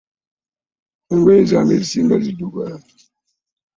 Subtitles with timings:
[1.13, 2.77] Engoye zange ezisinga ziddugala.